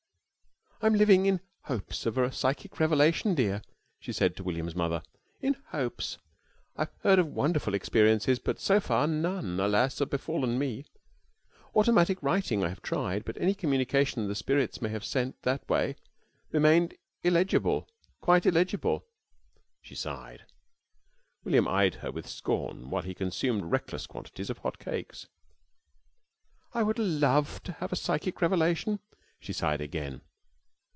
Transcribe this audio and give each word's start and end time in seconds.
"I'm 0.83 0.95
living 0.95 1.27
in 1.27 1.41
hopes 1.65 2.07
of 2.07 2.17
a 2.17 2.31
psychic 2.31 2.79
revelation, 2.79 3.35
dear," 3.35 3.61
she 3.99 4.11
said 4.11 4.35
to 4.35 4.43
William's 4.43 4.73
mother. 4.73 5.03
"In 5.39 5.53
hopes! 5.67 6.17
I've 6.75 6.89
heard 7.03 7.19
of 7.19 7.27
wonderful 7.27 7.75
experiences, 7.75 8.39
but 8.39 8.59
so 8.59 8.79
far 8.79 9.05
none 9.05 9.59
alas! 9.59 9.99
have 9.99 10.09
befallen 10.09 10.57
me. 10.57 10.85
Automatic 11.75 12.17
writing 12.23 12.63
I 12.63 12.69
have 12.69 12.81
tried, 12.81 13.25
but 13.25 13.37
any 13.37 13.53
communication 13.53 14.27
the 14.27 14.33
spirits 14.33 14.81
may 14.81 14.89
have 14.89 15.05
sent 15.05 15.35
me 15.35 15.39
that 15.43 15.69
way 15.69 15.97
remained 16.51 16.95
illegible 17.21 17.87
quite 18.19 18.47
illegible." 18.47 19.05
She 19.83 19.93
sighed. 19.93 20.47
William 21.43 21.67
eyed 21.67 21.93
her 22.01 22.11
with 22.11 22.27
scorn 22.27 22.89
while 22.89 23.03
he 23.03 23.13
consumed 23.13 23.65
reckless 23.65 24.07
quantities 24.07 24.49
of 24.49 24.57
hot 24.57 24.79
cakes. 24.79 25.27
"I 26.73 26.81
would 26.81 26.97
love 26.97 27.61
to 27.65 27.73
have 27.73 27.93
a 27.93 27.95
psychic 27.95 28.41
revelation," 28.41 28.99
she 29.39 29.53
sighed 29.53 29.79
again. 29.79 30.21